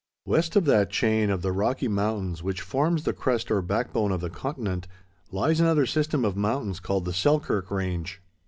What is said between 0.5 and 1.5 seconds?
of that chain of